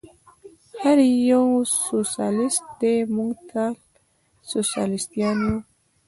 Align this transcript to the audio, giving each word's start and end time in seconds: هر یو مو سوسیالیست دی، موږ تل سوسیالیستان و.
هر 0.81 0.97
یو 1.29 1.43
مو 1.51 1.61
سوسیالیست 1.89 2.63
دی، 2.79 2.95
موږ 3.15 3.33
تل 3.49 3.73
سوسیالیستان 4.51 5.37
و. 5.51 5.53